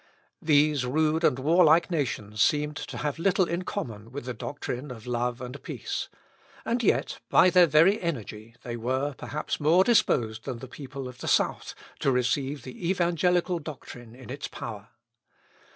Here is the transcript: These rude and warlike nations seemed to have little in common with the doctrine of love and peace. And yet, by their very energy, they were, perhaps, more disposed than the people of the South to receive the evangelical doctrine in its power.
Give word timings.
These 0.41 0.83
rude 0.83 1.23
and 1.23 1.37
warlike 1.37 1.91
nations 1.91 2.41
seemed 2.41 2.75
to 2.77 2.97
have 2.97 3.19
little 3.19 3.45
in 3.47 3.61
common 3.61 4.11
with 4.11 4.25
the 4.25 4.33
doctrine 4.33 4.89
of 4.89 5.05
love 5.05 5.41
and 5.41 5.61
peace. 5.61 6.09
And 6.65 6.81
yet, 6.81 7.19
by 7.29 7.51
their 7.51 7.67
very 7.67 8.01
energy, 8.01 8.55
they 8.63 8.77
were, 8.77 9.13
perhaps, 9.13 9.59
more 9.59 9.83
disposed 9.83 10.45
than 10.45 10.57
the 10.57 10.67
people 10.67 11.07
of 11.07 11.19
the 11.19 11.27
South 11.27 11.75
to 11.99 12.11
receive 12.11 12.63
the 12.63 12.89
evangelical 12.89 13.59
doctrine 13.59 14.15
in 14.15 14.31
its 14.31 14.47
power. 14.47 14.87